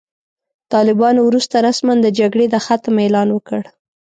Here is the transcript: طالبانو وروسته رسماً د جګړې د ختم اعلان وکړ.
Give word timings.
طالبانو 0.73 1.19
وروسته 1.27 1.55
رسماً 1.67 1.93
د 2.03 2.07
جګړې 2.19 2.45
د 2.49 2.55
ختم 2.65 2.93
اعلان 3.03 3.27
وکړ. 3.33 3.61